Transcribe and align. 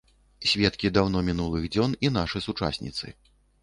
Сведкі 0.51 0.91
даўно 0.95 1.23
мінулых 1.29 1.71
дзён 1.77 1.97
і 2.09 2.15
нашы 2.19 2.47
сучасніцы. 2.49 3.17